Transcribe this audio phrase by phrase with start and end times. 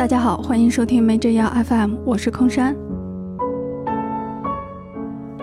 [0.00, 2.74] 大家好，欢迎收听梅之遥 FM，我是空山。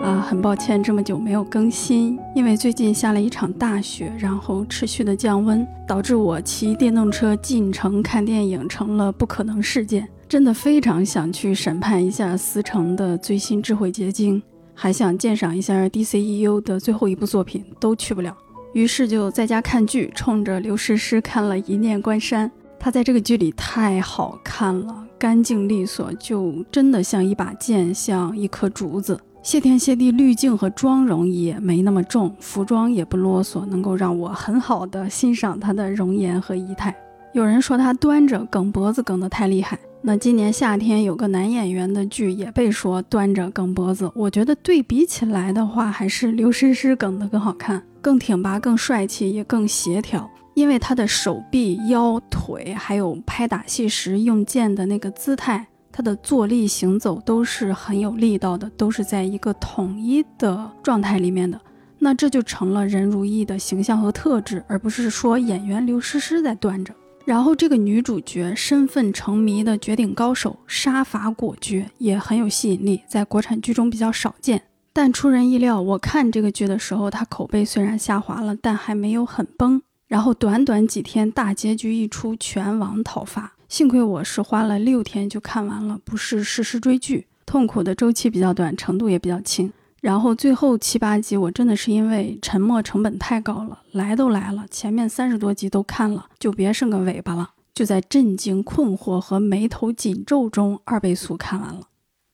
[0.02, 10.08] 啊，很抱歉这么久没有更新，因为最近下了一场大雪，然后持续的降温，导致我骑电动车进城看电影成了不可能事件。
[10.28, 14.42] 真的非常想去审判一下思成的最新智慧结晶，
[14.74, 18.36] 还想鉴赏一下 DCEU 的最后一部作品，都去不了。
[18.72, 22.50] 于是就在家看剧，冲着刘诗诗看了一念关山。
[22.78, 29.18] 她在这个剧里太好看了，干净利索，就真的像一把剑，像一颗竹子。
[29.42, 36.94] 谢天谢地，滤镜和妆容也没那么重，服装也不啰嗦，能够让我很好的欣赏她的容颜和仪态。
[37.32, 50.28] 有人说她端着梗脖子梗得太厉害，那今年夏天有个男演员的剧也被说端着梗脖子，我觉得对比起来的话，还是刘诗诗梗得更好看，更挺拔，更帅气，也更协调。
[50.58, 61.60] 因为他的手臂、腰、腿，还有拍打戏时用剑的那个姿态，他的坐立行走都是很有力道的，都是在一个统一的状态里面的。
[62.00, 66.92] 那这就成了任如意的形象和特质，而不是说演员刘诗诗在端着。
[67.24, 74.62] 然后这个女主角身份成谜的绝顶高手，杀伐果决，也很有吸引力，在国产剧中比较少见。
[74.92, 79.80] 但出人意料，我看这个剧的时候，她口碑虽然下滑了，但还没有很崩。
[80.08, 83.52] 然后短短几天，大结局一出，全网讨伐。
[83.68, 89.70] 幸亏我是花了六天就看完了，不是实时追剧，痛苦的周期比较短，程度也比较轻。
[90.00, 97.50] 然后最后七八集，我真的是因为沉默成本太高了，来都来了，前面三十多集都看了，就别剩个尾巴了。
[97.74, 101.82] 就在震惊、困惑和眉头紧皱中，二倍速看完了。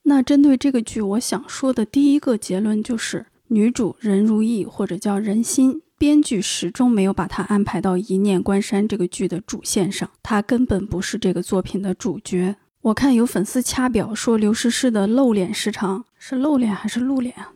[0.03, 5.81] 那针对这个剧，我想说的第一个结论就是，女主任如意，或者叫任心。
[5.97, 12.57] 编剧始终没有把他安排到《一念关山》这个剧的主线上，他根本不是这个作品的主角。
[12.81, 17.53] 我看有粉丝掐表说刘诗诗的露脸时长是露脸还是露脸啊？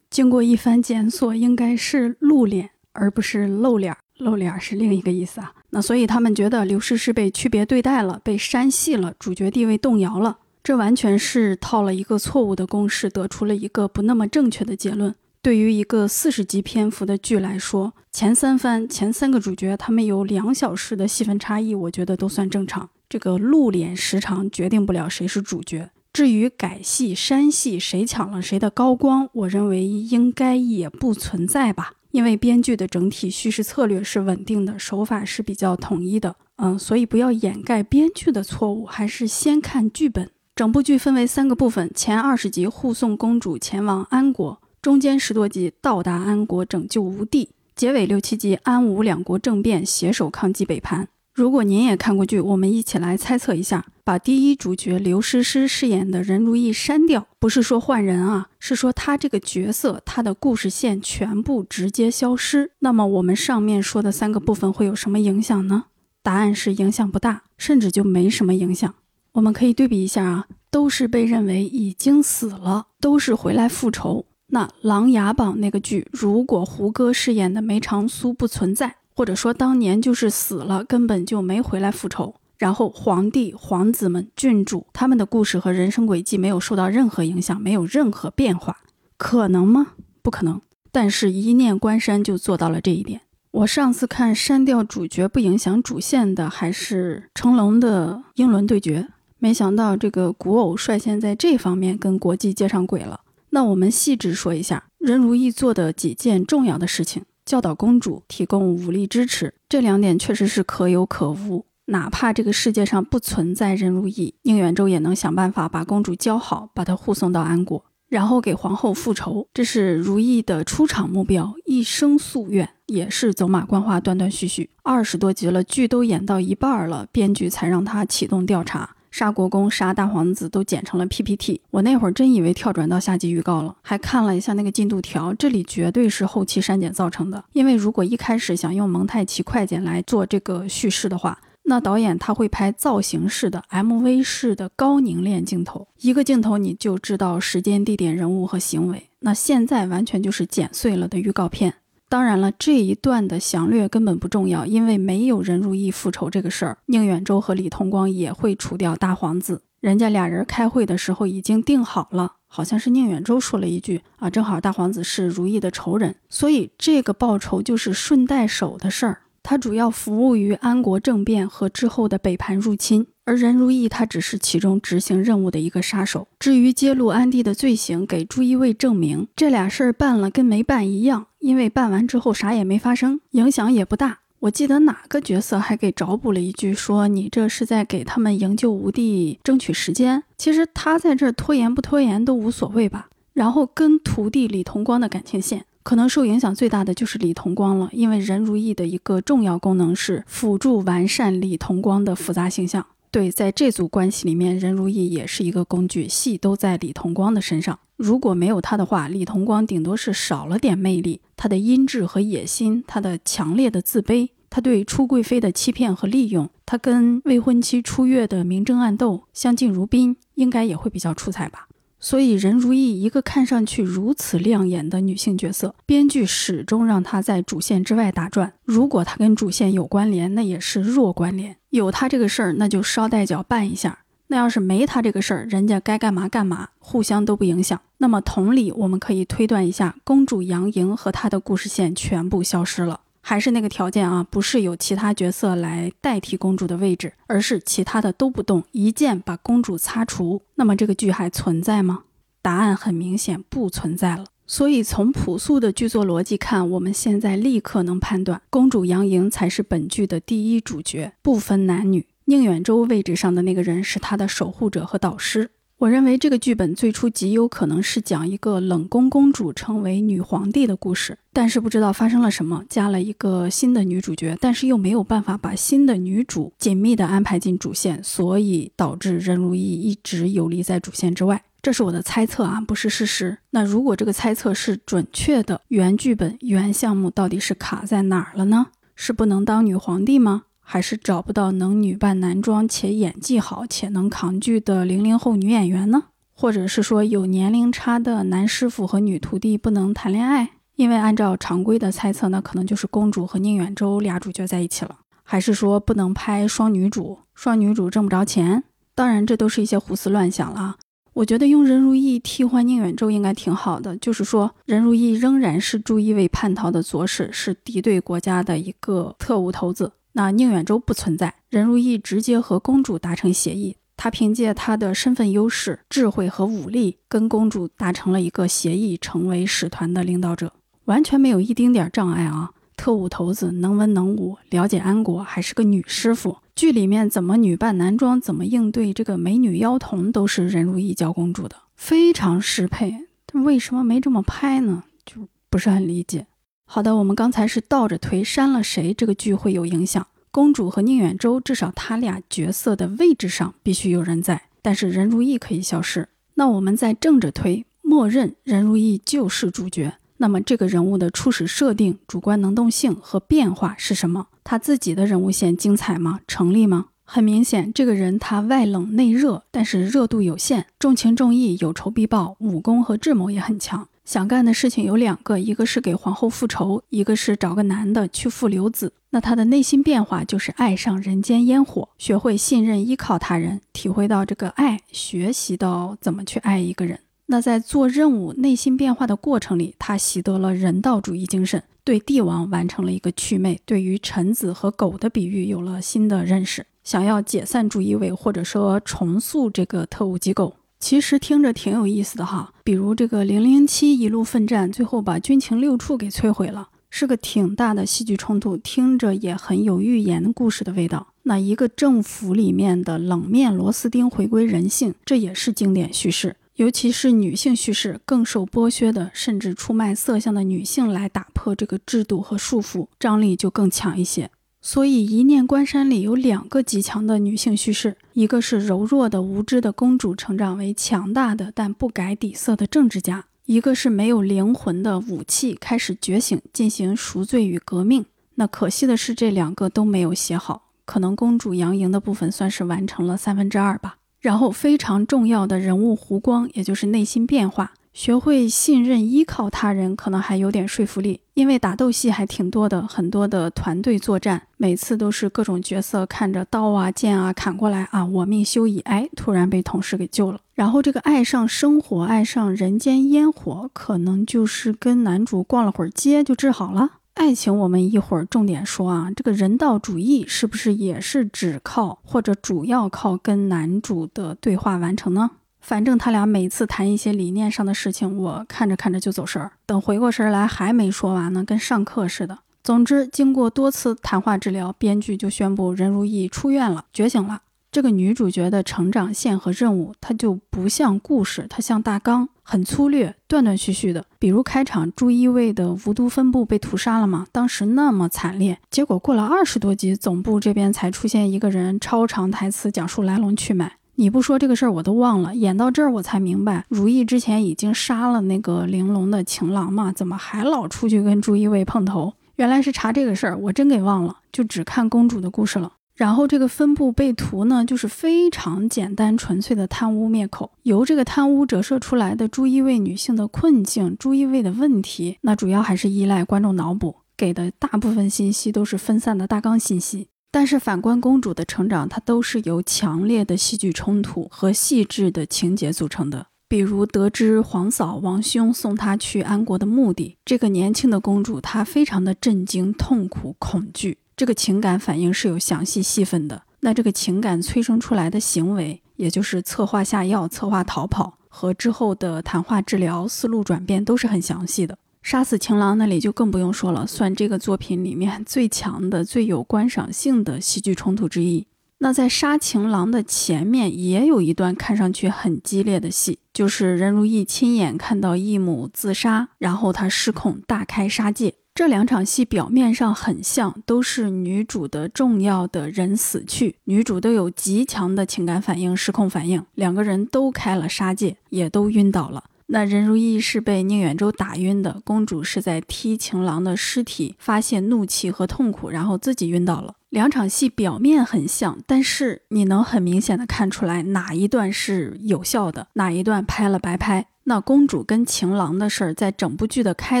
[0.10, 3.96] 经过一番检索，应该是露脸，而不是露脸。
[4.18, 5.52] 露脸是另一个意思啊。
[5.70, 10.38] 那所以他们觉得刘诗诗被区别对待了，被删戏了，主角地位动摇了。
[10.62, 15.14] 这完全是套了一个错误的公式，得出了一个不那么正确的结论。
[15.44, 22.88] 对于一个四十集篇幅的剧来说，前三番前三个主角他们有两小时的戏份差异，我觉得都算正常。
[23.10, 25.90] 这个露脸时长决定不了谁是主角。
[26.14, 31.92] 至于改戏删戏，谁抢了谁的高光，我认为应该也不存在吧。
[32.12, 36.36] 因为编剧的整体叙事策略是稳定的，手法是比较统一的。
[36.56, 40.30] 嗯，所以不要掩盖编剧的错误，还是先看剧本。
[40.56, 44.62] 整部剧分为三个部分，前二十集护送公主前往安国。
[44.84, 51.08] 中间十多集到达安国拯救吴地，结尾六七集安吴两国政变携手抗击北盘。
[51.32, 62.72] 如果您也看过剧，我们一起来猜测一下：把第一主角刘诗诗饰演的任如意删掉，不是说换人啊，是说她这个角色她的故事线全部直接消失。
[62.80, 65.84] 那么我们上面说的三个部分会有什么影响呢？
[66.22, 68.94] 答案是影响不大，甚至就没什么影响。
[69.32, 74.26] 我们可以对比一下啊，都是被认为已经死了，都是回来复仇。
[74.54, 88.76] 那《琅琊榜》那个剧，如果胡歌饰演的梅长苏不存在，或者说当年就是死了，根本就没回来复仇，然后皇帝、皇子们、郡主他们的故事和人生轨迹没有受到任何影响，没有任何变化，
[89.16, 89.88] 可能吗？
[90.22, 90.60] 不可能。
[90.92, 93.22] 但是，一念关山就做到了这一点。
[93.50, 99.08] 我上次看删掉主角不影响主线的，还是成龙的英伦对决，
[99.40, 103.22] 没想到这个古偶率先在这方面跟国际接上轨了。
[103.54, 109.54] 那我们细致说一下任如意做的几件重要的事情：教导公主，提供武力支持。
[109.68, 111.64] 这两点确实是可有可无。
[111.84, 119.46] 哪怕这个世界上不存在任如意，宁远舟也能想办法把公主教好，把她护送到安国，然后给皇后复仇。
[119.54, 124.70] 这是如意的出场目标，一生夙愿，也是走马观花，断断续续。
[124.82, 128.93] 二十多集了，剧都演到一半了，编剧才让他启动调查。
[129.14, 137.44] 杀国公、杀大皇子都剪成了 PPT，我那会儿真以为跳转到下集预告了，还看了一下那个进度条，这里绝对是后期删减造成的。
[137.52, 149.10] 因为如果一开始想用蒙太奇快剪来做这个叙事的话，那导演他会拍造型式的 MV 式的高凝练镜头，一个镜头你就知道时间、地点、人物和行为。
[149.20, 151.74] 那现在完全就是剪碎了的预告片。
[152.14, 156.78] 当然了，这一段的详略根本不重要，因为没有任如意复仇这个事儿。
[156.86, 169.22] 宁远舟和李同光也会除掉大皇子，人家俩人开会的时候已经定好了，好像是宁远舟说了一句啊，正好大皇子是如意的仇人，所以这个报仇就是顺带手的事儿。
[169.44, 176.26] 他主要服务于安国政变和之后的北盘入侵，而任如意他只是其中执行任务的一个杀手。
[176.38, 184.20] 至于揭露安帝的罪行，给朱一卫证明，这俩事儿办了跟没办一样，因为办完之后啥也没发生，影响也不大。
[184.40, 190.22] 我记得哪个角色还给找补了一句，说你这是在给他们营救吴地争取时间。
[190.38, 193.08] 其实他在这拖延不拖延都无所谓吧。
[193.34, 195.66] 然后跟徒弟李同光的感情线。
[195.84, 202.86] 可能受影响最大的就是李同光了，因为任如意的一个重要功能是辅助完善李同光的复杂形象。
[203.10, 207.78] 对，在这组关系里面，任如意也是一个工具，戏都在李同光的身上。
[207.96, 221.68] 如果没有他的话，李同光顶多是少了点魅力，他的阴质和野心，他的强烈的自卑，他对初贵妃的欺骗和利用，他跟未婚妻出月的明争暗斗，相敬如宾，应该也会比较出彩吧。
[222.04, 228.52] 所以，任如意一个看上去如此亮眼的女性角色，编剧始终让她在主线之外打转。
[228.62, 234.00] 如果她跟主线有关联，那也是弱关联；有她这个事儿，那就捎带脚办一下。
[234.26, 237.80] 那要是没她这个事儿，人家该干嘛干嘛，互相都不影响。
[237.96, 243.00] 那么，同理，我们可以推断一下，公主杨莹和她的故事线全部消失了。
[243.26, 250.42] 还是那个条件啊，不是有其他角色来代替公主的位置，而是其他的都不动，一键把公主擦除。
[250.56, 252.02] 那么这个剧还存在吗？
[252.42, 254.26] 答案很明显，不存在了。
[254.46, 262.06] 所以从朴素的剧作逻辑看，我们现在立刻能判断，公主杨莹才是本剧的第一主角，不分男女。
[262.26, 265.50] 宁远舟位置上的那个人是他的守护者和导师。
[265.84, 281.44] 我认为这个剧本最初极有可能是讲一个冷宫公主成为女皇帝的故事，但是不知道发生了什么，加了一个新的女主角，但是又没有办法把新的女主紧密的安排进主线，所以导致任如意一直游离在主线之外。
[281.60, 283.36] 这是我的猜测啊，不是事实。
[283.50, 288.68] 那如果这个猜测是准确的，原剧本原项目到底是卡在哪儿了呢？
[288.96, 290.44] 是不能当女皇帝吗？
[290.64, 296.04] 还是找不到能女扮男装且演技好且能扛剧的零零后女演员呢？
[296.32, 300.50] 或者是说有年龄差的男师傅和女徒弟不能谈恋爱？
[300.74, 304.96] 因为按照常规的猜测，那可能就是公主和宁远舟俩主角在一起了。
[305.22, 307.18] 还是说不能拍双女主？
[307.34, 308.64] 双女主挣不着钱？
[308.94, 310.76] 当然，这都是一些胡思乱想了。
[311.12, 319.92] 我觉得用任如意替换宁远舟应该挺好的，就是说任如意仍然是朱一卫叛逃的左使，是敌对国家的一个特务头子。
[320.14, 330.52] 那宁远舟不存在，任如意直接和公主达成协议，他凭借他的身份优势、智慧和武力，跟公主达成了一个协议，成为使团的领导者，
[330.86, 332.50] 完全没有一丁点障碍啊！
[332.76, 336.38] 特务头子能文能武，了解安国，还是个女师傅。
[336.56, 342.94] 剧里面怎么女扮男装，怎么应对这个美女妖童，都是任如意教公主的，非常适配。
[343.32, 344.84] 为什么没这么拍呢？
[345.04, 346.26] 就不是很理解。
[346.66, 350.06] 好的，我们刚才是倒着推，删了谁这个剧会有影响？
[350.30, 356.08] 公主和宁远舟，至少他俩角色的位置上必须有人在，但是任如意可以消失。
[356.34, 359.94] 那我们再正着推，默认任如意就是主角。
[360.16, 364.26] 那么这个人物的初始设定、主观能动性和变化是什么？
[364.42, 366.20] 他自己的人物线精彩吗？
[366.26, 366.86] 成立吗？
[367.04, 373.86] 很明显，这个人他外冷内热，但是热度有限，重情重义，有仇必报，武功和智谋也很强。
[374.04, 378.92] 想干的事情有两个，一个是给皇后复仇，一个是找个男的去复留子。
[379.10, 387.00] 那他的内心变化就是爱上人间烟火，学会信任依靠他人，体会到这个爱，学习到怎么去爱一个人。
[387.26, 400.56] 那在做任务内心变化的过程里，他习得了人道主义精神，对帝王完成了一个祛魅，对于臣子和狗的比喻有了新的认识，想要解散主义委，或者说重塑这个特务机构。
[400.84, 411.06] 其实听着挺有意思的哈，比如这个零零七一路奋战，最后把军情六处给摧毁了，是个挺大的戏剧冲突，听着也很有寓言故事的味道。
[411.22, 424.30] 那一个政府里面的冷面螺丝钉回归人性，这也是经典叙事，尤其是女性叙事更受剥削的，甚至出卖色相的女性来打破这个制度和束缚，张力就更强一些。
[424.66, 438.06] 所以，《一念关山》里有两个极强的女性叙事，一个是柔弱的、无知的公主成长为强大的但不改底色的政治家，一个是没有灵魂的武器开始觉醒，进行赎罪与革命。
[438.36, 443.98] 那可惜的是，这两个都没有写好，可能公主杨莹的部分算是完成了三分之二吧。
[444.18, 447.74] 然后，非常重要的人物弧光，也就是内心变化。
[447.94, 460.40] 学会信任、依靠他人，可能还有点说服力，因为打斗戏还挺多的，很多的团队作战，每次都是各种角色看着刀啊、剑啊砍过来啊，我命休矣，哎，突然被同事给救了。
[460.54, 466.90] 然后这个爱上生活、爱上人间烟火，可能就是跟男主逛了会儿街就治好了。
[467.14, 475.30] 爱情我们一会儿重点说啊，这个人道主义是不是也是只靠或者主要靠跟男主的对话完成呢？
[475.64, 482.40] 反正他俩每次谈一些理念上的事情，我看着看着就走神儿，等回过神来还没说完呢，跟上课似的。
[482.62, 487.40] 总之，经过多次谈话治疗，编剧就宣布任如意出院了，觉醒了。
[487.72, 494.04] 这个女主角的成长线和任务，它就不像故事，它像大纲，很粗略，断断续续的。
[494.18, 503.78] 比如开场，朱一卫的无毒分部被屠杀了嘛，当时那么惨烈，结果过了二十多集，总部这边才出现一个人，超长台词讲述来龙去脉。
[503.96, 505.34] 你不说这个事儿，我都忘了。
[505.34, 512.14] 演到这儿，我才明白，如意之前已经杀了那个玲珑的情郎嘛，怎么还老出去跟朱一卫碰头？
[512.36, 515.72] 原来是查这个事儿，我真给忘了，就只看公主的故事了。
[515.94, 530.08] 然后这个分部被屠呢，就是非常简单纯粹的贪污灭口，由这个贪污折射出来的朱一卫女性的困境、朱一卫的问题，那主要还是依赖观众脑补，给的大部分信息都是分散的大纲信息。
[530.34, 536.26] 但是反观公主的成长，它都是由强烈的戏剧冲突和细致的情节组成的。
[536.48, 546.42] 比如得知皇嫂王兄送她去安国的目的，这个年轻的公主她非常的震惊、痛苦、恐惧，这个情感反应是有详细细分的。
[546.58, 554.76] 那这个情感催生出来的行为，也就是策划下药、策划逃跑和之后的谈话治疗、思路转变，都是很详细的。
[555.04, 561.46] 杀死情郎那里就更不用说了，算这个作品里面最强的、最有观赏性的戏剧冲突之一。
[561.76, 571.34] 那在杀情郎的前面也有一段看上去很激烈的戏，就是任如意亲眼看到义母自杀，然后她失控大开杀戒。
[571.54, 582.24] 这两场戏表面上很像，都是女主的重要的人死去，女主都有极强的情感反应、失控反应，两个人都开了杀戒，也都晕倒了。
[582.54, 589.74] 那任如意是被宁远舟打晕的，公主是在踢情郎的尸体，发现怒气和痛苦，然后自己晕倒了。
[589.88, 597.08] 两场戏表面很像，但是你能很明显的看出来哪一段是有效的，哪一段拍了白拍。
[597.24, 600.00] 那公主跟情郎的事儿，在整部剧的开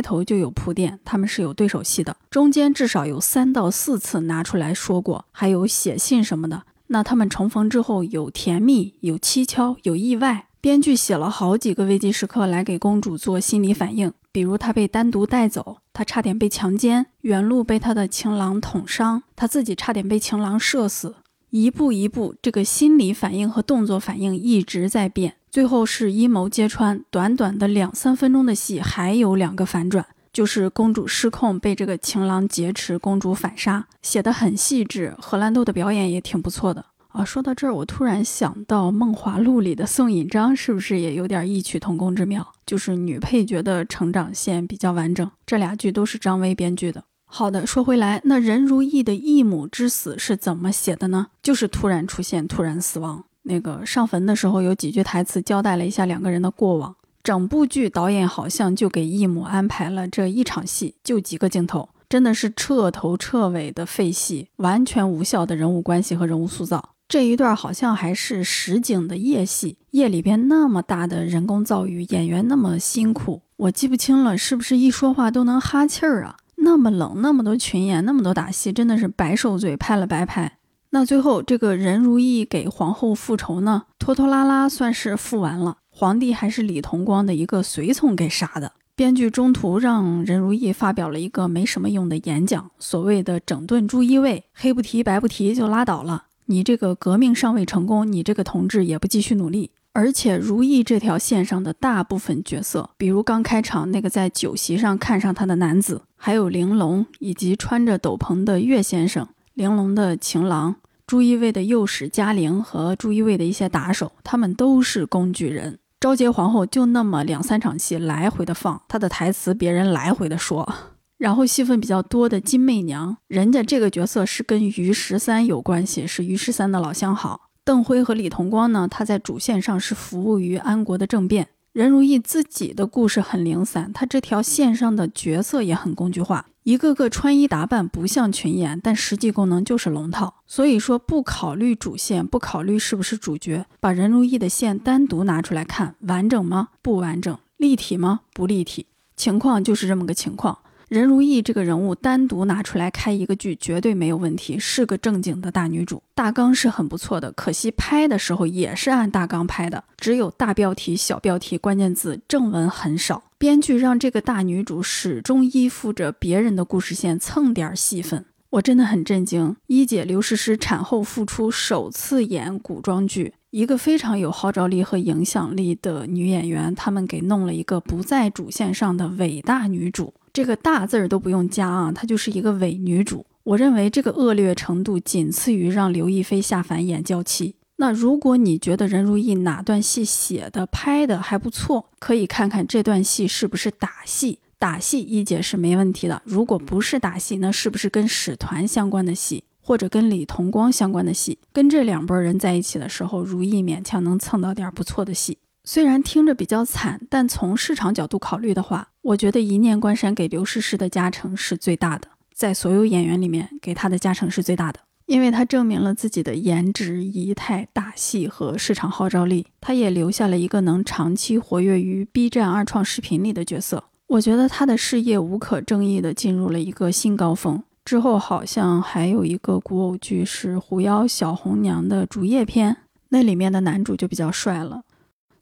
[0.00, 6.62] 头就有铺垫，他们是有对手戏的，中间至少有三到四次拿出来说过，还有写信什么的。
[6.86, 10.46] 那他们重逢之后，有甜蜜，有蹊跷，有意外。
[10.64, 21.16] 编剧写了好几个危机时刻来给公主做心理反应，比如她被单独带走，她差点被强奸，原路被她的情郎捅伤，她自己差点被情郎射死，
[21.50, 27.04] 一步一步，这个心理反应和动作反应一直在变，最后是阴谋揭穿。
[27.10, 35.14] 短短的两三分钟的戏，还有两个反转，就是公主失控被这个情郎劫持，公主反杀，写的很细致。
[35.18, 36.86] 荷兰豆的表演也挺不错的。
[37.14, 42.44] 啊，说到这儿，我突然想到《梦华录》里的宋引章是不是也有点异曲同工之妙？
[42.66, 45.30] 就是女配角的成长线比较完整。
[45.46, 47.04] 这俩剧都是张薇编剧的。
[47.24, 51.28] 好的，说回来，那任如意的义母之死是怎么写的呢？
[51.40, 53.24] 就是突然出现，突然死亡。
[53.42, 56.96] 那个上坟的时候有几句台词交代了一下两个人的过往。
[57.22, 66.90] 整部剧导演好像就给义母安排了这一场戏，就几个镜头，真的是彻头彻尾的废戏，完全无效的人物关系和人物塑造。
[67.14, 76.38] 这一段好像还是实景的夜戏，夜里边那么大的人工噪雨，演员那么辛苦，我记不清了，是不是一说话都能哈气儿啊？
[76.56, 80.58] 那么冷，那么多群演，那么多打戏，真的是白受罪，拍了白拍。
[80.90, 88.72] 那最后这个任如意给皇后复仇呢，拖拖拉拉算是复完了，皇帝还是李同光的一个随从给杀的。
[88.96, 96.24] 编剧中途让任如意发表了一个没什么用的演讲，所谓的整顿朱一卫，黑不提白不提就拉倒了。
[96.46, 99.70] 你这个革命尚未成功，你这个同志也不继续努力。
[99.92, 110.74] 而且如意这条线上的大部分角色，比如刚开场那个在酒席上看上他的男子，还有玲珑，以及穿着斗篷的岳先生，玲珑的情郎，
[111.06, 115.78] 朱一卫的右使嘉玲和朱一卫的一些打手，他们都是工具人。
[116.00, 120.74] 昭节皇后就那么两三场戏来回的放，她的台词别人来回的说。
[121.16, 127.50] 然后戏份比较多的金媚娘，人家这个角色是跟于十三有关系，是于十三的老相好。
[127.64, 131.48] 邓辉和李同光呢，他在主线上是服务于安国的政变。
[131.72, 140.36] 任如意自己的故事很零散，他这条线上的角色也很工具化，一个个穿衣打扮不像群演，但实际功能就是龙套。
[140.46, 146.68] 所以说不考虑主线，不考虑是不是主角，把任如意的线单独拿出来看，完整吗？
[146.80, 147.36] 不完整。
[147.56, 148.20] 立体吗？
[148.32, 148.86] 不立体。
[149.16, 150.58] 情况就是这么个情况。
[150.88, 157.32] 任如意这个人物单独拿出来开一个剧绝对没有问题，是个正经的大女主，大纲是很不错的。
[157.32, 163.24] 可惜拍的时候也是按大纲拍的，只有大标题、小标题、关键字，正文很少。
[163.38, 168.24] 编剧让这个大女主始终依附着别人的故事线蹭点戏份，
[168.54, 169.56] 我真的很震惊。
[169.66, 173.34] 一姐刘诗诗产后复出，首次演古装剧。
[173.50, 183.26] 一个非常有号召力和影响力的女演员，他们给弄了一个不在主线上的伟大女主，这个大字儿都不用加啊，她就是一个伪女主。
[183.42, 187.56] 我认为这个恶劣程度仅次于让刘亦菲下凡演娇妻。
[187.76, 194.38] 那如果你觉得任如意哪段戏写的拍的还不错，可以看看这段戏是不是打戏。
[194.58, 199.44] 打戏一姐是没问题的，如果不是打戏，那是不是跟使团相关的戏？
[199.66, 205.38] 或者跟李同光相关的戏，跟这两拨人在一起的时候，如意勉强能蹭到点不错的戏。
[205.64, 219.46] 虽然听着比较惨，但从市场角度考虑的话，我觉得一念关山给刘诗诗的加成是最大的，在所有演员里面给她的加成是最大的，因为她证明了自己的颜值、仪态、大戏和市场号召力。
[219.62, 223.84] 她也留下了一个能长期活跃于 B 站二创视频里的角色。
[224.14, 227.60] 我觉得他的事业无可争议地进入了一个新高峰。
[227.84, 232.76] 之后好像还有一个古偶剧是《狐妖小红娘》的主页篇，
[233.08, 234.82] 那里面的男主就比较帅了。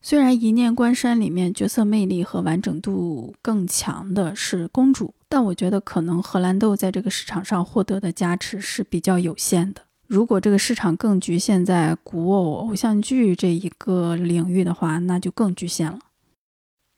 [0.00, 9.83] 虽然《一念关山》里面角色魅力和完整度更强的是公主，但我觉得可能荷兰豆在这个市场上获得的加持是比较有限的。
[10.07, 15.99] 如果这个市场更局限在古偶偶像剧这一个领域的话，那就更局限了。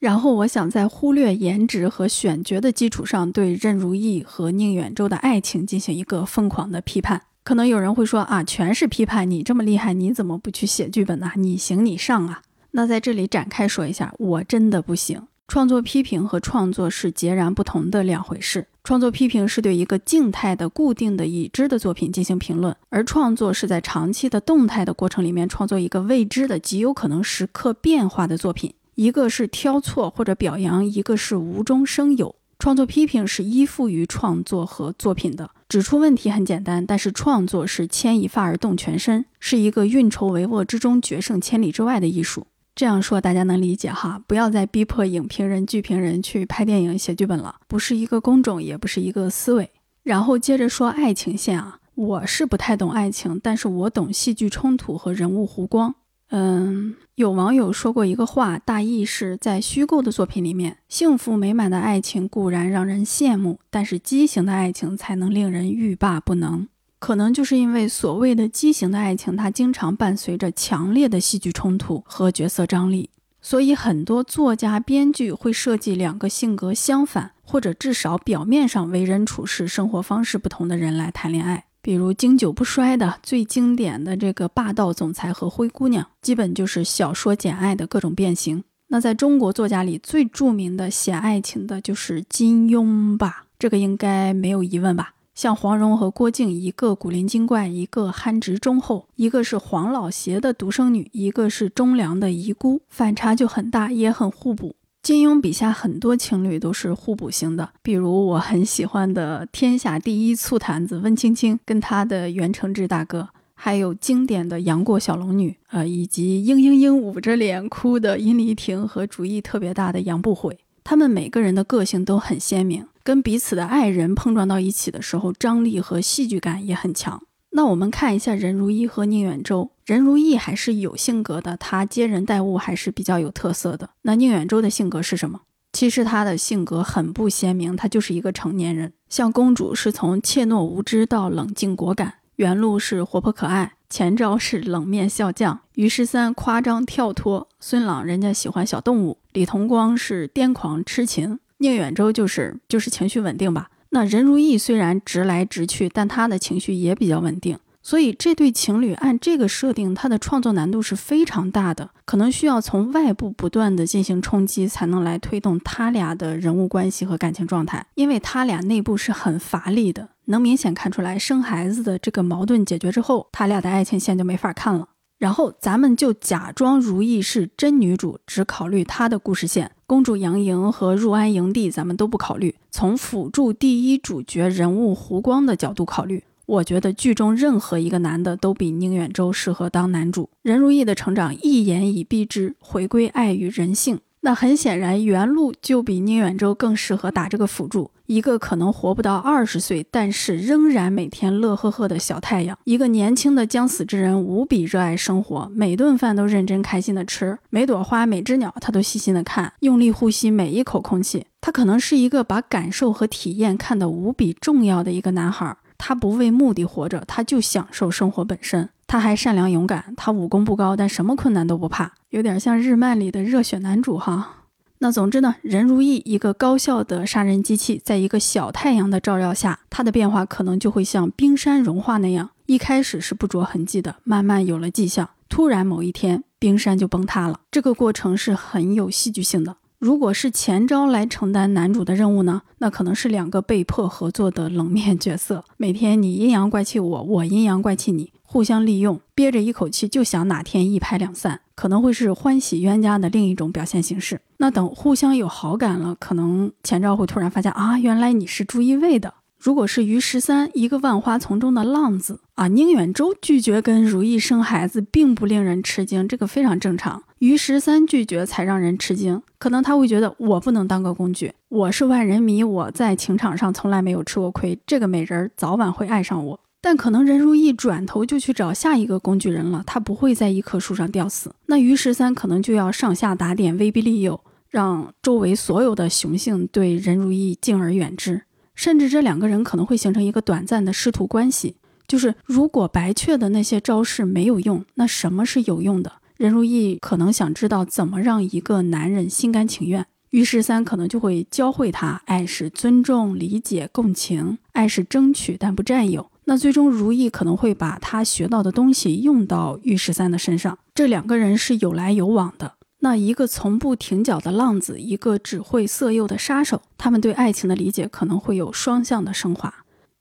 [0.05, 7.23] 然后我想在忽略颜值和选角的基础上，对任如意和宁远舟的爱情进行一个疯狂的批判。
[7.43, 11.31] 可能有人会说啊，全是批判，你这么厉害，你怎么不去写剧本呢？
[11.37, 12.43] 你行你上啊！
[12.73, 15.23] 那在这里展开说一下，我真的不行。
[15.49, 18.67] 创作批评和创作是截然不同的两回事。
[18.83, 28.75] 创作批评是对一个静态的、固定的、已知的作品进行评论，而创作是在长期的动态的过程里面创作一个未知的、极有可能时刻变化的作品。
[28.95, 32.37] 一个是挑错或者表扬，一个是无中生有。
[32.59, 42.47] 创作批评是依附于创作和作品的，指出问题很简单，但是创作是牵一发而动全身，是一个运筹帷幄之中决胜千里之外的艺术。
[42.75, 44.23] 这样说大家能理解哈？
[44.27, 49.71] 不要再逼迫影评人、剧评人去拍电影、写剧本了，不是一个工种，也不是一个思维。
[50.03, 55.95] 然后接着说爱情线啊，我是不太懂爱情，但是我懂戏剧冲突和人物弧光。
[56.37, 66.67] 嗯，有网友说过一个话，大意是在虚构的作品里面，幸福美满的爱情固然让人羡慕，但是畸形的爱情才能令人欲罢不能。
[66.99, 81.67] 可能就是因为所谓的畸形的爱情，它经常伴随着强烈的戏剧冲突和角色张力，所以很多作家、编剧会设计两个性格相反，或者至少表面上为人处事、生活方式不同的人来谈恋爱。
[81.85, 88.65] 比如经久不衰的最经典的这个霸道总裁和灰姑娘，基本就是小说《简爱》的各种变形。
[88.89, 95.13] 那在中国作家里最著名的写爱情的就是金庸吧，这个应该没有疑问吧？
[95.35, 104.75] 像黄蓉和郭靖，一个古灵精怪，一个憨直忠厚，一个是黄老邪的独生女，一个是忠良的遗孤，反差就很大，也很互补。
[105.05, 127.21] 金庸笔下很多情侣都是互补型的，比如我很喜欢的天下第一醋坛子温青青跟他的袁承志大哥，还有经典的杨过小龙女，呃，以及嘤嘤嘤捂着脸哭的殷离婷和主意特别大的杨不悔，他们每个人的个性都很鲜明，跟彼此的爱人碰撞到一起的时候，张力和戏剧感也很强。
[127.51, 129.71] 那我们看一下任如意和宁远舟。
[129.85, 133.91] 任如意还是有性格的，她接人待物还是比较有特色的。
[134.03, 135.43] 那宁远舟的性格是什么？
[135.73, 138.93] 其实她的性格很不鲜明，她就是一个成年人。
[139.09, 153.69] 像公主是从怯懦无知到冷静果敢，原路是活泼可爱，前朝是冷面笑匠，于十三夸张跳脱，孙朗人家喜欢小动物，李同光是癫狂痴情，宁远舟就是就是情绪稳定吧。
[153.91, 174.89] 那任如意虽然直来直去，但她的情绪也比较稳定，所以这对情侣按这个设定，它的创作难度是非常大的，可能需要从外部不断的进行冲击，才能来推动他俩的人物关系和感情状态，因为他俩内部是很乏力的，能明显看出来，生孩子的这个矛盾解决之后，他俩的爱情线就没法看了。
[175.19, 179.71] 然后咱们就假装如意是真女主，只考虑她的故事线。
[179.87, 182.55] 公主杨莹和入安营地，咱们都不考虑。
[182.71, 190.29] 从辅助第一主角人物胡光的角度考虑，我觉得剧中任何一个男的都比宁远舟适合当男主。
[190.43, 194.01] 任如意的成长一言以蔽之，回归爱与人性。
[194.21, 197.91] 那很显然，原路就比宁远舟更适合打这个辅助。
[198.07, 211.27] 一个可能活不到二十岁，但是仍然每天乐呵呵的小太阳；一个年轻的将死之人，无比热爱生活，每顿饭都认真开心的吃，每朵花、每只鸟他都细心的看，用力呼吸每一口空气。
[211.43, 215.55] 他可能是一个把感受和体验看得无比重要的一个男孩。
[215.79, 218.69] 他不为目的活着，他就享受生活本身。
[218.87, 224.45] 他还善良勇敢，他武功不高，但什么困难都不怕，有点像日漫里的热血男主哈。
[224.79, 237.41] 那总之呢，任如意一个高效的杀人机器，在一个小太阳的照耀下，它的变化可能就会像冰山融化那样，一开始是不着痕迹的，慢慢有了迹象，突然某一天冰山就崩塌了。
[237.51, 239.57] 这个过程是很有戏剧性的。
[239.79, 242.43] 如果是前招来承担男主的任务呢？
[242.59, 254.21] 那可能是两个被迫合作的冷面角色， 每天你阴阳怪气我，我阴阳怪气你，互相利用，憋着一口气就想哪天一拍两散，可能会是欢喜冤家的另一种表现形式。
[254.39, 259.13] 那等互相有好感了，可能前招会突然发现啊，原来你是朱一卫的。
[259.45, 267.03] 如果是于十三，一个万花丛中的浪子啊，宁远舟拒绝跟如意生孩子，并不令人吃惊，这个非常正常。
[267.19, 276.41] 于十三拒绝才让人吃惊，可能他会觉得我不能当个工具，我是万人迷，我在情场上从来没有吃过亏，这个美人儿早晚会爱上我。
[276.63, 281.31] 但可能任如意转头就去找下一个工具人了，他不会在一棵树上吊死。
[281.45, 288.23] 那于十三可能就要上下打点，威逼利诱，让周围所有的雄性对任如意敬而远之。
[288.55, 295.93] 甚至这两个人可能会形成一个短暂的师徒关系，就是如果白雀的那些招式没有用，那什么是有用的？
[296.17, 306.09] 任如意可能想知道怎么让一个男人心甘情愿，于十三可能就会教会他：爱是尊重、理解、共情；爱是争取但不占有。
[306.27, 312.54] 那最终如意可能会把他学到的东西用到于十三的身上，这两个人是有来有往的。
[312.85, 319.53] 那一个从不停脚的浪子，一个只会色诱的杀手，他们对爱情的理解可能会有双向的升华。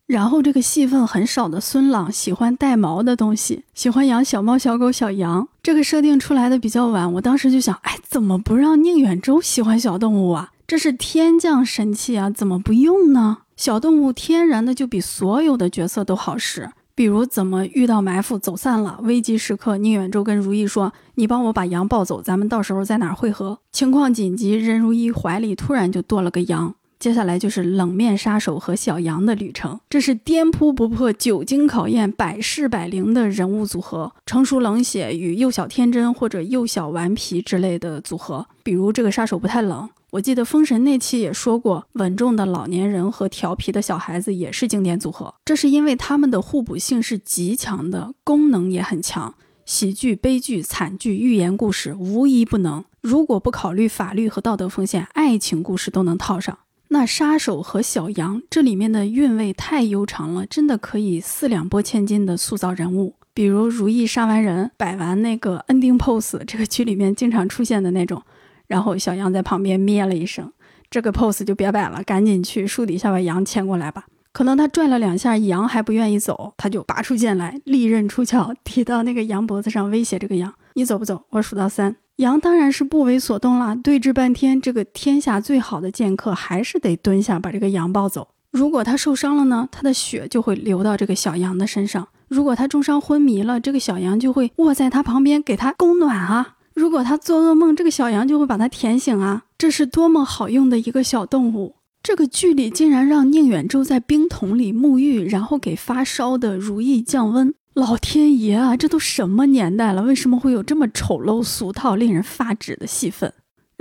[0.06, 5.48] 然后这个戏份很少的孙朗喜欢带毛的东西，喜欢养小猫、小狗、小羊。
[5.64, 10.52] 这个设定出来的比较晚，我当时就想，哎，怎么不让宁远舟喜欢小动物啊？
[10.68, 13.38] 这是天降神器啊，怎么不用呢？
[13.56, 16.70] 小动物天然的就比所有的角色都好使。
[16.96, 26.76] 比如怎么遇到埋伏走散了，危急时刻，宁远舟跟如意说：“你帮我把羊抱走，咱们到时候在哪儿汇合？”情况紧急，任如意怀里突然就多了个羊。
[27.00, 38.46] 接下来就是冷面杀手和小羊的旅程，这是颠扑不破、久经考验、百试百灵的人物组合，成熟冷血与幼小天真或者幼小顽皮之类的组合。
[38.64, 39.90] 比如这个杀手不太冷。
[40.14, 45.34] 我记得封神那期也说过，稳重的老年人和调皮的小孩子也是经典组合。
[45.44, 49.34] 这是因为他们的互补性是极强的，功能也很强。
[49.66, 52.86] 喜剧、悲剧、惨剧、寓言故事无一不能。
[53.02, 56.60] 如果不考虑法律和道德风险，爱情故事都能套上。
[56.90, 63.16] 那杀手和小羊这里面的韵味太悠长了，真的可以四两拨千斤的塑造人物。
[63.34, 68.22] 比如如意杀完人，摆完那个 ending pose，这个剧里面经常出现的那种。
[68.68, 70.52] 然后小羊在旁边咩了一声，
[70.90, 74.06] 这个 pose 就别摆了，赶紧去树底下把羊牵过来吧。
[74.32, 81.26] 可能他拽了两下，羊还不愿意走，他就拔出剑来，利刃出鞘，抵到那个羊脖子上，威胁这个羊：“你走不走？
[81.30, 83.76] 我数到三。”羊当然是不为所动了。
[83.76, 88.28] 对峙半天，这个天下最好的剑客还是得蹲下把这个羊抱走。
[88.52, 89.68] 如果他受伤了呢？
[89.72, 92.08] 他的血就会流到这个小羊的身上。
[92.28, 96.53] 如果他重伤昏迷了，这个小羊就会卧在他旁边给他供暖啊。
[96.74, 99.44] 如果他做噩梦，这个小羊就会把他舔醒啊！
[99.58, 101.76] 这是多么好用的一个小动物！
[102.02, 107.54] 这个剧里竟然让宁远舟在冰桶里沐浴，然后给发烧的如意降温。
[107.74, 110.04] 老天爷啊，这都什么年代了？
[110.04, 113.34] 为什么会有这么丑陋、俗套、令人发指的戏份？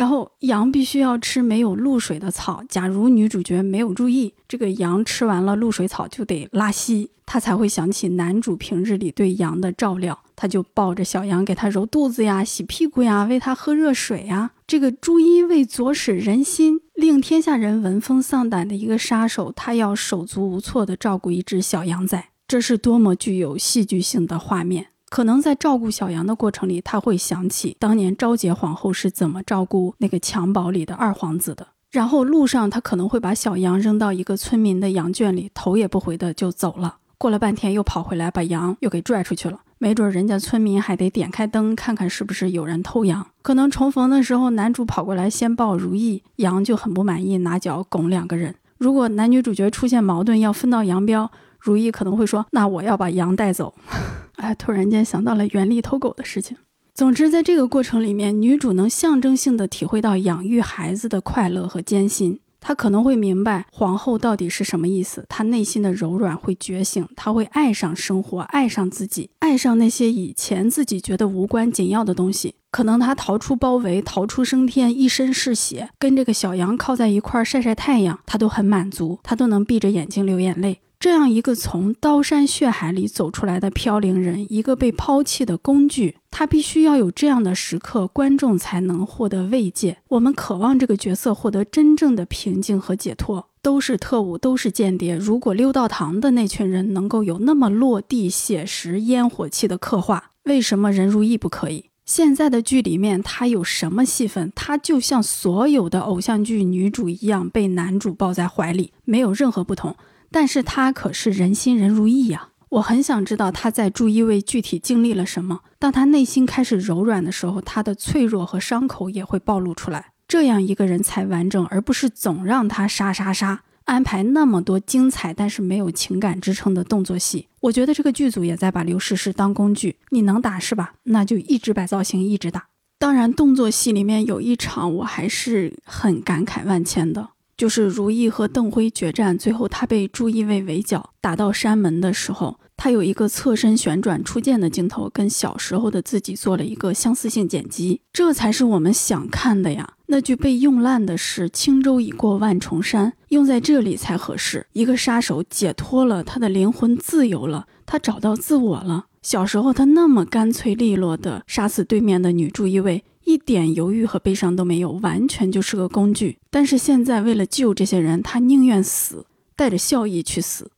[0.02, 2.64] 然后羊必须要吃没有露水的草。
[2.68, 10.18] 假如女主角没有注意，这个羊吃完了露水草就得拉稀，她才会想起男主平日里对羊的照料。
[10.34, 14.50] 他就抱着小羊给他揉肚子呀、洗屁股呀、喂他喝热水呀。
[14.66, 24.88] 这个朱一为左使人心，令天下人闻风丧胆的一个杀手，他要手足无措地照顾一只小羊仔，这是多么具有戏剧性的画面！
[25.12, 31.66] 可能在照顾小羊的过程里，他会想起当年昭节皇后是怎么照顾那个襁褓里的二皇子的。
[31.90, 36.96] 然后路上，他可能会把小羊扔到一个村民的羊圈里，头也不回的就走了。
[37.18, 39.61] 过了半天，又跑回来，把羊又给拽出去了。
[39.77, 43.27] 没准人家村民还得点开灯看看是不是有人偷羊。
[43.42, 48.55] 可能重逢的时候，男主跑过来先抱如意，羊就很不满意，拿脚拱两个人。
[48.79, 51.31] 如果男女主角出现矛盾，要分道扬镳。
[51.62, 53.72] 如意可能会说：“那我要把羊带走。
[54.37, 56.57] ”哎，突然间想到了原力偷狗的事情。
[56.92, 62.40] 总之，在这个过程里面，女主能象征性的体会到养育孩子的快乐和艰辛。
[62.61, 72.55] 她可能会明白皇后到底是什么意思，她内心的柔软会觉醒，她会爱上生活，爱上自己，爱上那些以前自己觉得无关紧要的东西。
[72.70, 80.81] 可能她逃出包围，逃出升天，一身是血，跟这个小羊靠在一块儿晒晒太阳，她都很满足，她都能闭着眼睛流眼泪。
[81.02, 89.96] 这样一个从刀山血海里走出来的飘零人，一个被抛弃的工具，他必须要有这样的时刻，观众才能获得慰藉。
[90.10, 93.48] 我们渴望这个角色获得真正的平静和解脱。
[93.60, 95.16] 都是特务，都是间谍。
[95.16, 101.86] 如果六道堂的那群人能够有那么落地、写实、烟火气的刻画，为什么任如意不可以？
[102.04, 104.52] 现在的剧里面，他有什么戏份？
[104.54, 109.96] 他就像所有的偶像剧女主一样，被男主抱在怀里，没有任何不同。
[110.32, 112.48] 但是他可是人心人如意呀！
[112.70, 115.60] 我很想知道他在朱一卫具体经历了什么。
[115.78, 120.12] 当他内心开始柔软的时候，他的脆弱和伤口也会暴露出来。
[120.26, 127.48] 这样一个人才完整，而不是总让他杀杀杀，安排那么多精彩但是没有情感支撑的动作戏。
[127.60, 130.94] 我觉得这个剧组也在把刘诗诗当工具，你能打是吧？
[131.02, 132.68] 那就一直摆造型，一直打。
[132.98, 137.28] 当然，动作戏里面有一场我还是很感慨万千的。
[137.62, 149.92] 就是如意和邓辉决战，最后他被朱一卫围剿，打到山门的时候，他有一个侧身旋转出剑的镜头，跟小时候的自己做了一个相似性剪辑，这才是我们想看的呀。
[150.07, 154.66] 那句被用烂的是“轻舟已过万重山”，用在这里才合适。
[154.72, 159.07] 一个杀手解脱了，他的灵魂自由了，他找到自我了。
[159.22, 163.05] 小时候他那么干脆利落的杀死对面的女朱一卫。
[163.24, 166.38] 一点犹豫和悲伤都没有，完全就是个工具。
[166.50, 170.70] 但是现在为了救这些人，他宁愿死，带着笑意去死。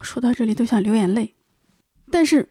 [0.00, 1.34] 说到这里都想流眼泪。
[2.10, 2.50] 但是，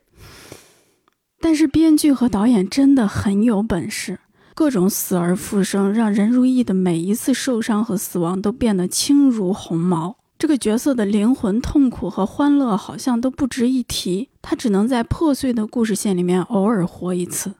[1.39, 4.19] 但是编剧和导演真的很有本事，
[4.53, 10.17] 各种死而复生，让任如意的每一次受伤和死亡都变得轻如鸿毛。
[10.37, 17.53] 这个角色的灵魂、痛苦和欢乐好像都不值一提，他只能在破碎的故事线里面偶尔活一次。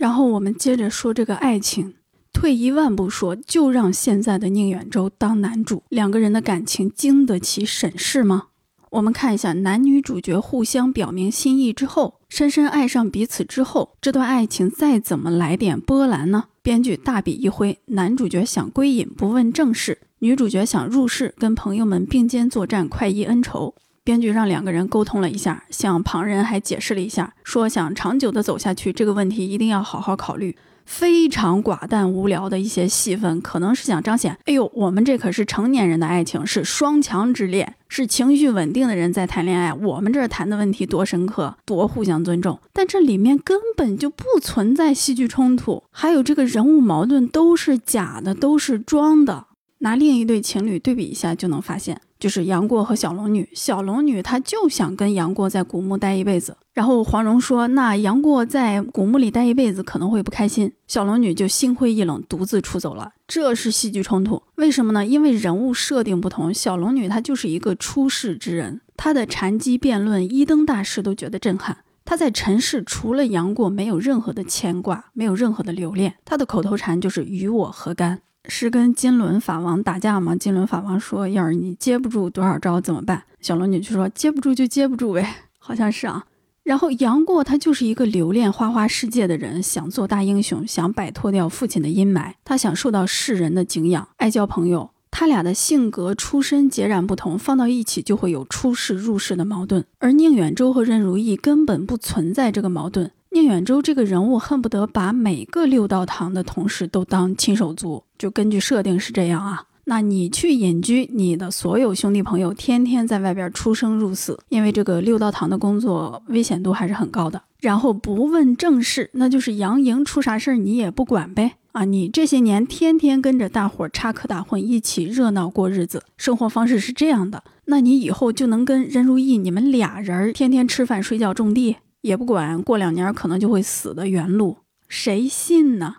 [0.00, 1.92] 然后我们接着说这个爱情。
[2.32, 8.44] 退一万步说，就让现在的宁远舟当男主，两个人的感情经得起审视吗？
[8.92, 16.44] 我们看一下男女主角互相表明心意之后，深深爱上彼此之后，这段爱情再怎么来点波澜呢？
[16.62, 23.74] 编剧大笔一挥，男主角想归隐，不问正事；女主角想入世，跟朋友们并肩作战，快意恩仇。
[24.10, 30.56] 编剧让两个人沟通了一下，向旁人还解释了一下，说想长久的走下去，这个问题一定要好好考虑。
[30.84, 39.72] 非常寡淡无聊的一些戏份，可能是想彰显，哎呦，我们这可是成年人的爱情，是双强之恋，是情绪稳定的人在谈恋爱。
[39.72, 42.58] 我们这谈的问题多深刻，多互相尊重。
[42.72, 49.46] 但这里面根本就不存在戏剧冲突，还有这个人物矛盾都是假的，都是装的。
[49.78, 52.00] 拿另一对情侣对比一下，就能发现。
[52.20, 56.56] 就是杨过和小龙女，小龙女她就想跟杨过在古墓待一辈子。
[56.72, 63.10] 然后黄蓉说：“那杨过在古墓里待一辈子可能会不开心。”小龙女就心灰意冷，独自出走了。
[63.26, 65.04] 这是戏剧冲突，为什么呢？
[65.04, 66.54] 因为人物设定不同。
[66.54, 71.78] 小龙女她就是一个出世之人，她的禅机辩论，一灯大师都觉得震撼。
[72.04, 76.14] 她在尘世除了杨过，没有任何的牵挂，没有任何的留恋。
[76.24, 78.20] 她的口头禅就是“与我何干”。
[78.50, 80.34] 是跟金轮法王打架吗？
[80.34, 86.26] 金轮法王说：“要是你接不住多少招怎么办？”小龙女就说：“接不住就接不住呗。”好像是啊。
[86.62, 94.90] 然后杨过他就是一个留恋花花世界的人，想做大英雄，想摆脱掉父亲的阴霾，他想受到世人的敬仰，爱交朋友。
[95.12, 99.84] 他俩的性格出身截然不同，放到一起就会有出世入世的矛盾。
[99.98, 103.10] 而宁远舟和任如意根本不存在这个矛盾。
[103.40, 109.64] 宁远舟这个人物恨不得把每个六道堂的同事都当亲手足，就根据设定是这样啊。
[109.84, 117.40] 那你去隐居，你的所有兄弟朋友天天在外边出生入死，因为这个六道堂的工作危险度还是很高的。
[117.60, 121.52] 然后不问正事，那就是杨莹出啥事儿你也不管呗。
[121.72, 131.76] 啊，你这些年天天跟着大伙插科打诨，一起热闹过日子，生活方式是这样的，那你以后就能跟任如意你们俩人天天吃饭睡觉种地。
[132.02, 134.58] 也不管过两年可能就会死的原路，
[134.88, 135.96] 谁信呢？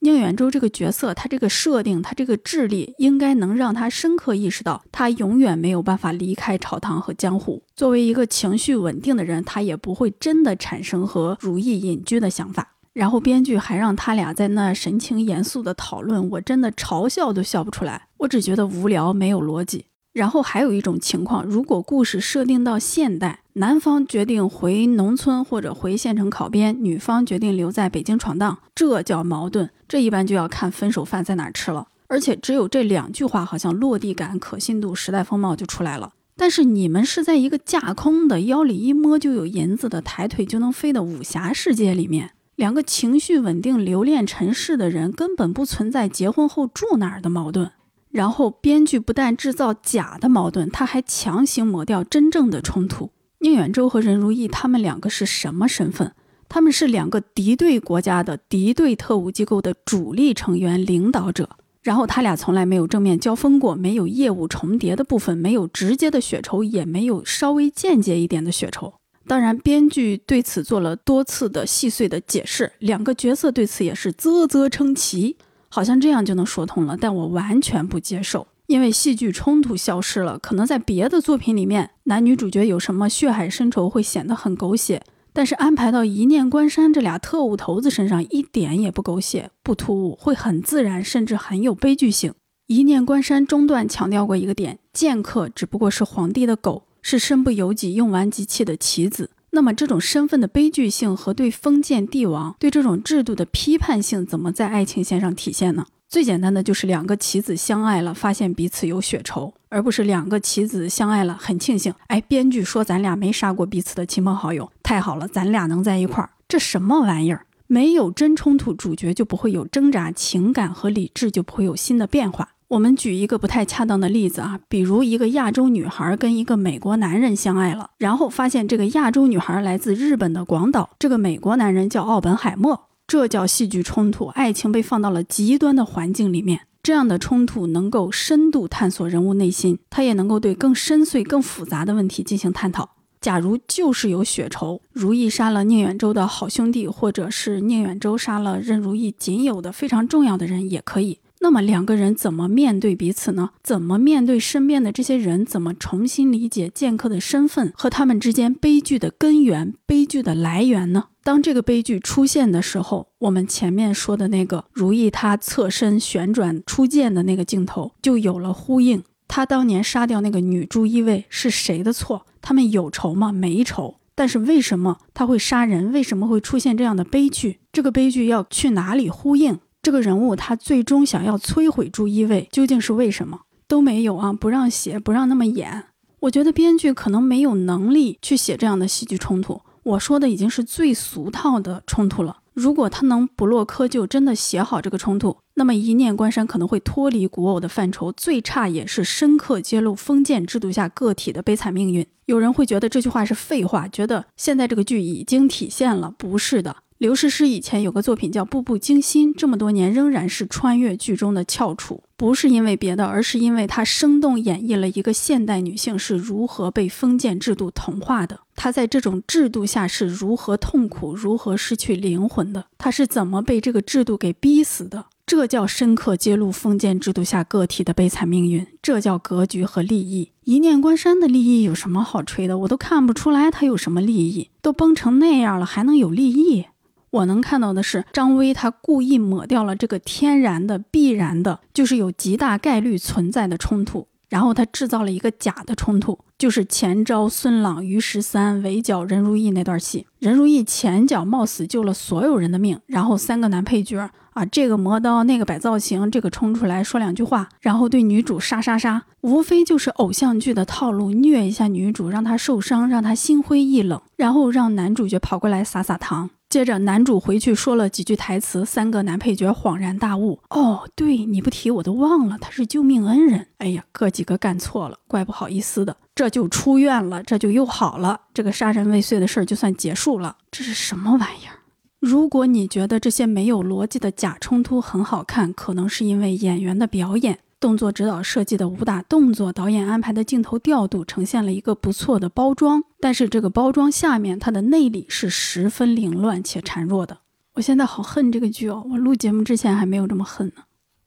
[0.00, 7.62] 宁远舟这个角色，他这个设定，他这个智力，应该能让他深刻意识到，他永远没有办法离开朝堂和江湖。
[7.76, 12.74] 作为一个情绪稳定的人，他也不会真的产生和如意隐居的想法。
[12.92, 19.86] 然后编剧还让他俩在那神情严肃的讨论，我真的嘲笑都笑不出来，我只觉得无聊，没有逻辑。
[20.12, 29.68] 然后还有一种情况，如果故事设定到现代，男方决定回农村或者回县城考编，女方决定留在北京闯荡，这叫矛盾。
[29.86, 31.88] 这一般就要看分手饭在哪儿吃了。
[32.06, 36.14] 而且只有这两句话，好像落地感、可信度、时代风貌就出来了。
[36.34, 47.70] 但是你们是在一个架空的腰里一摸就有银子的、抬腿就能飞的武侠世界里面，两个情绪稳定、留恋尘世的人，根本不存在结婚后住哪儿的矛盾。
[48.10, 53.10] 然后编剧不但制造假的矛盾，他还强行抹掉真正的冲突。
[53.42, 56.12] 宁远舟和任如意他们两个是什么身份？
[56.48, 61.50] 他们是两个敌对国家的敌对特务机构的主力成员、领导者。
[61.82, 68.94] 然后他俩从来没有正面交锋过，没有业务重叠的部分，没有直接的血仇，也没有稍微间接一点的血仇。
[69.26, 75.36] 当然，编剧对此做了多次的细碎的解释，两个角色对此也是啧啧称奇，
[75.68, 76.96] 好像这样就能说通了。
[76.96, 78.46] 但我完全不接受。
[78.72, 85.02] 因为戏剧冲突消失了，可能在别的作品里面，男女主角有什么血海深仇会显得很狗血，
[85.34, 92.32] 但是安排到一念关山这俩特务头子身上一点也不狗血，不突兀，会很自然，甚至很有悲剧性。
[92.66, 99.32] 一念关山中段强调过一个点，剑客只不过是皇帝的狗，是身不由己、用完即弃的棋子。
[99.50, 105.84] 那么这种身份的悲剧性和对封建帝王、对这种制度的批判性，怎么在爱情线上体现呢？
[106.12, 111.94] 最简单的就是两个棋子相爱了，发现彼此有血仇，而不是两个棋子相爱了，很庆幸。
[112.08, 117.46] 哎，编剧说咱俩没杀过彼此的亲朋好友，太好了，咱俩能在一块儿，这什么玩意儿？
[117.66, 122.50] 没有真冲突，主角就不会有挣扎，情感和理智就不会有新的变化。
[122.68, 132.88] 我们举一个不太恰当的例子啊，比如一个亚洲女孩跟一个美国男人相爱了，然后发现这个亚洲女孩来自日本的广岛，这个美国男人叫奥本海默。
[133.12, 142.92] 这叫戏剧冲突，爱情被放到了极端的环境里面，这样的冲突能够深度探索人物内心，它也能够对更深邃、更复杂的问题进行探讨。
[143.20, 151.18] 假如就是有血仇，如意杀了宁远舟的好兄弟，或者是宁远舟杀了任如意仅有的非常重要的人，也可以。
[151.40, 153.50] 那么两个人怎么面对彼此呢？
[153.62, 155.44] 怎么面对身边的这些人？
[155.44, 161.08] 怎么重新理解剑客的身份和他们之间悲剧的根源、悲剧的来源呢？
[161.24, 169.02] 当这个悲剧出现的时候，我们前面说的那个如意他侧身旋转出剑的那个镜头就有了呼应。
[169.28, 172.26] 他当年杀掉那个女朱衣卫是谁的错？
[172.40, 173.32] 他们有仇吗？
[173.32, 173.96] 没仇。
[174.14, 175.90] 但是为什么他会杀人？
[175.92, 177.60] 为什么会出现这样的悲剧？
[177.72, 179.58] 这个悲剧要去哪里呼应？
[179.80, 184.32] 这个人物他最终想要摧毁朱一卫，究竟是为什么都没有啊？
[184.32, 185.84] 不让写，不让那么演。
[186.20, 189.62] 我觉得编剧可能没有能力去写这样的戏剧冲突。
[189.82, 192.38] 我说的已经是最俗套的冲突了。
[192.54, 202.06] 如果他能不落窠臼，真的写好这个冲突，那么一念关山可能会脱离古偶的范畴，最差也是深刻揭露封建制度下个体的悲惨命运。
[202.26, 206.76] 有人会觉得这句话是废话，觉得现在这个剧已经体现了，不是的。
[206.98, 225.06] 刘诗诗以前有个作品叫《步步惊心》，这么多年仍然是穿越剧中的翘楚，不是因为别的，而是因为她生动演绎了一个现代女性是如何被封建制度同化的，她在这种制度下是如何痛苦、如何失去灵魂的，她是怎么被这个制度给逼死的。
[225.26, 230.30] 这叫深刻揭露封建制度下个体的悲惨命运，这叫格局和利益。
[230.44, 232.56] 一念关山的利益有什么好吹的？
[232.58, 236.66] 我都看不出来他有什么利益，都崩成那样了，还能有利益？
[237.12, 250.06] 我能看到的是，张威他故意抹掉了这个天然的、必然的，就是有极大概率存在的冲突，然后他制造了一个假的冲突，就是前招孙朗、于十三围剿任如意那段戏。
[250.18, 266.30] 任如意前脚冒死救了所有人的命，然后三个男配角啊，这个磨刀，那个摆造型，这个冲出来说两句话，然后对女主杀杀杀，无非就是偶像剧的套路，虐一下女主，让她受伤，让她心灰意冷，然后让男主角跑过来撒撒糖。
[266.52, 273.46] 接着，男主回去说了几句台词，三个男配角恍然大悟：“哦，对，你不提我都忘了，他是救命恩人。
[273.56, 280.36] 哎呀，哥几个干错了，怪不好意思的，这就出院了，这就又好了，这个杀人未遂的事儿就算结束了。
[280.50, 281.64] 这是什么玩意儿？
[282.00, 292.82] 如果你觉得这些没有逻辑的假冲突很好看，可能是因为演员的表演。”动作指导设计的武打动作，导演安排的镜头调度，呈现了一个不错的包装。
[292.98, 297.18] 但是这个包装下面，它的内里是十分凌乱且孱弱的。
[297.54, 298.84] 我现在好恨这个剧哦！
[298.90, 300.64] 我录节目之前还没有这么恨呢。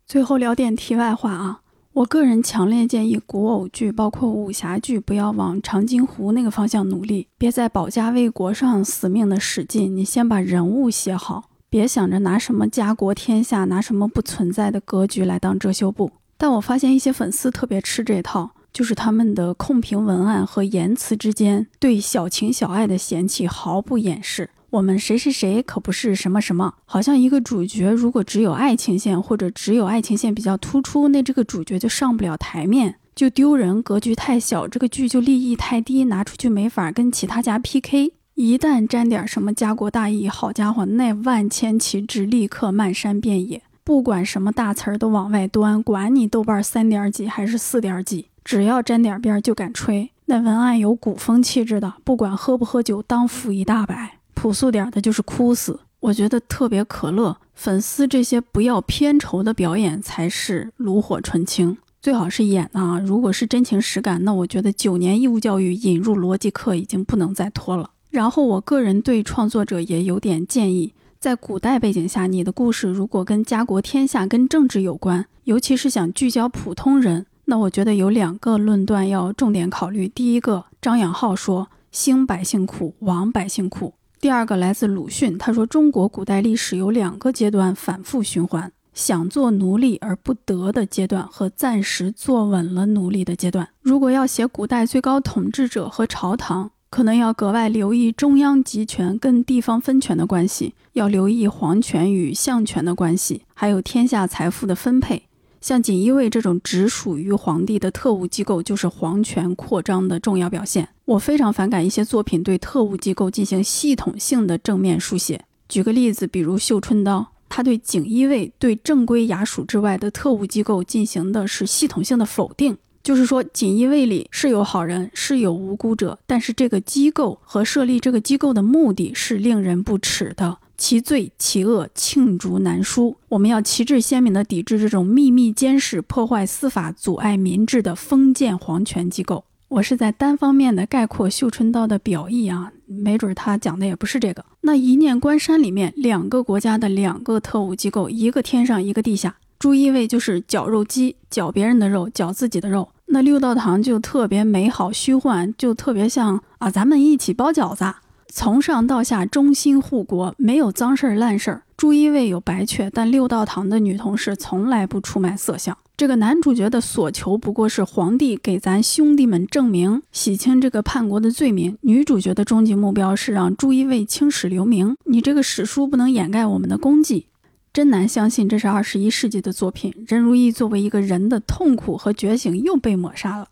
[0.07, 1.59] 最后聊点题外话啊，
[1.91, 9.93] 我个人强烈建议古偶剧，包括武侠剧，不要往长津湖那个方向努力，别在保家卫国上死命的使劲。
[9.93, 16.11] 你先把人物写好，别想着拿什么家国天下，拿什么不存在的格局来当遮羞布。
[16.45, 24.51] 但我发现一些粉丝特别吃这套，就是他们的控评文案和言辞之间对小情小爱的嫌弃毫不掩饰。
[24.69, 38.13] 我们谁谁谁可不是什么什么，好像一个主角如果只有爱情线或者只有爱情线比较突出，那这个主角就上不了台面，就丢人，格局太小，这个剧就利益太低，拿出去没法跟其他家 PK。
[38.35, 50.09] 一旦沾点什么家国大义，好家伙，那万千旗帜立刻漫山遍野，不管什么大词儿都往外端，管你豆瓣三点几还是四点几，只要沾点边就敢吹。
[50.25, 54.17] 那文案有古风气质的，不管喝不喝酒，当付一大百。
[54.33, 57.37] 朴素点的就是哭死，我觉得特别可乐。
[57.53, 62.99] 粉丝这些不要片酬的表演才是炉火纯青，最好是演啊！
[62.99, 67.91] 如果是真情实感，那我觉得九年义务教育引入逻辑课已经不能再拖了。
[68.09, 70.93] 然后我个人对创作者也有点建议，
[71.25, 80.07] 在古代背景下，你的故事如果跟家国天下、跟政治有关，尤其是想聚焦普通人，那我觉得有两个论断要重点考虑。
[80.07, 93.67] 第一个，张养浩说：“兴百姓苦，亡百姓苦。”第二个来自鲁迅，他说中国古代历史有两个阶段反复循环：想做奴隶而不得的阶段和暂时坐稳了奴隶的阶段。
[93.81, 105.23] 如果要写古代最高统治者和朝堂，可能要格外留意中央集权跟地方分权的关系，要留意皇权与相权的关系，还有天下财富的分配。
[105.59, 110.87] 像锦衣卫这种只属于皇帝的特务机构，就是皇权扩张的重要表现。
[111.03, 115.43] 我非常反感一些作品对特务机构进行系统性的正面书写。
[115.67, 117.19] 举个例子，比如《绣春刀》，
[117.49, 130.57] 他对锦衣卫对正规衙署之外的特务机构进行的是系统性的否定，就是说锦衣卫里是有好人，是有无辜者，但是这个机构和设立这个机构的目的是令人不齿的。
[130.75, 139.45] 其罪其恶罄竹难书，我们要旗帜鲜明地抵制这种秘密监视、破坏司法、阻碍民治的封建皇权机构。
[139.67, 144.43] 我是在单方面的概括《绣春刀》的表意啊，没准他讲的也不是这个。
[144.61, 149.35] 那一念关山里面，两个国家的两个特务机构，一个天上，一个地下。
[149.59, 152.89] 朱一卫就是绞肉机，绞别人的肉，绞自己的肉。
[153.07, 157.85] 那六道堂就特别美好虚幻，就特别像啊，咱们一起包饺子。
[158.27, 161.61] 从上到下忠心护国，没有脏事儿烂事儿。
[161.77, 165.77] 朱一卫有白雀，但六道堂的女同事从来不出卖色相。
[165.95, 171.77] 这个男主角的所求不过是皇帝给咱兄弟们证明，洗清这个叛国的罪名。
[171.81, 174.97] 女主角的终极目标是让朱一卫青史留名。
[175.05, 177.27] 你这个史书不能掩盖我们的功绩，
[177.75, 179.93] 真难相信这是二十一世纪的作品。
[180.07, 183.49] 任如意作为一个人的痛苦和觉醒又被抹杀了。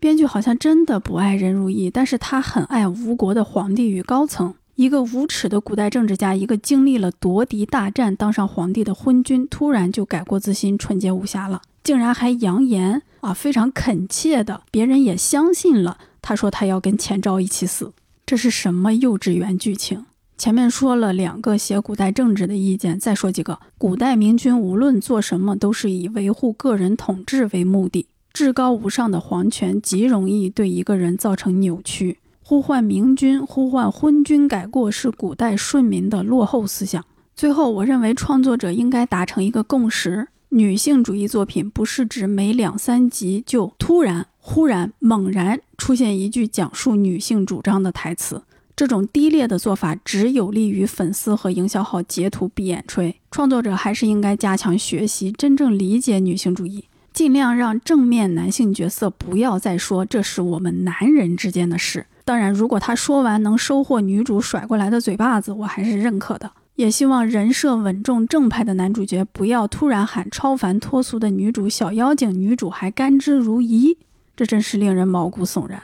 [0.00, 4.54] 编剧好像真的不爱任如意，但是他很爱吴国的皇帝与高层。
[4.76, 15.98] 一个无耻的古代政治家，一个经历了夺嫡大战当上皇帝的昏君，突然就改过自新、纯洁无瑕了，竟然还扬言啊，非常恳切的，别人也相信了。
[16.22, 17.92] 他说他要跟钱昭一起死，
[18.24, 20.06] 这是什么幼稚园剧情？
[20.38, 23.58] 前面说了两个写古代政治的意见，再说几个。
[23.76, 28.06] 古代明君无论做什么，都是以维护个人统治为目的。
[28.32, 32.18] 至高无上的皇权极容易对一个人造成扭曲。
[32.40, 37.04] 呼唤明君、呼唤昏君改过，是古代顺民的落后思想。
[37.34, 48.42] 最后，我认为创作者应该达成一个共识：女性主义作品不是指每两三集就突然、忽然、猛然出现一句讲述女性主张的台词。
[48.78, 53.12] 这种低劣的做法只有利于粉丝和营销号截图闭眼吹。
[53.28, 56.84] 创作者还是应该加强学习，真正理解女性主义。
[57.12, 62.06] 尽量让正面男性角色不要再说这是我们男人之间的事。
[62.24, 66.52] 当然，如果他说完能收获女主甩过来的嘴巴子，我还是认可的。
[66.76, 73.96] 也希望人设稳重正派的男主角不要突然喊超凡脱俗的女主小妖精，女主还甘之如饴，
[74.36, 75.82] 这真是令人毛骨悚然。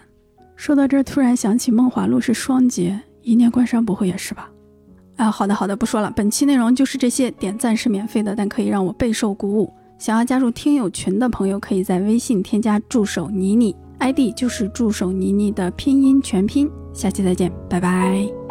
[0.57, 4.48] 说到这儿，突然想起《梦华录》是双节，一念关山不会也是吧？
[5.16, 6.12] 啊，好的好的，不说了。
[6.14, 9.72] 本期内容就是这些，点赞是免费的，但可以让我备受鼓舞。
[9.98, 16.68] 想要加入听友群的朋友，可以在微信添加助手妮妮，ID 就是助手妮妮的拼音全拼。
[16.92, 18.43] 下期再见，拜拜。